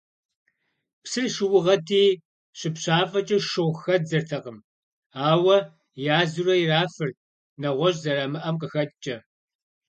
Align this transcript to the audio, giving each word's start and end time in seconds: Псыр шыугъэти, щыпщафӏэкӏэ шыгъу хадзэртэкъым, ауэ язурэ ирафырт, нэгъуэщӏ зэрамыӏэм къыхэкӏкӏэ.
Псыр 1.03 1.25
шыугъэти, 1.35 2.03
щыпщафӏэкӏэ 2.59 3.37
шыгъу 3.49 3.77
хадзэртэкъым, 3.81 4.57
ауэ 5.29 5.57
язурэ 6.19 6.55
ирафырт, 6.63 7.17
нэгъуэщӏ 7.61 8.01
зэрамыӏэм 8.03 8.55
къыхэкӏкӏэ. 8.61 9.17